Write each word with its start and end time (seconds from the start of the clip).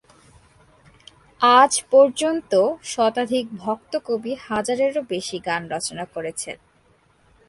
আজ 1.41 1.73
পর্য্যন্ত 1.91 2.51
শতাধিক 2.83 3.45
ভক্ত 3.55 3.93
কবি 4.07 4.33
হাজারের 4.47 4.93
ও 4.97 5.01
বেশি 5.09 5.37
গান 5.39 5.61
রচনা 5.69 6.05
করেছেন। 6.05 6.57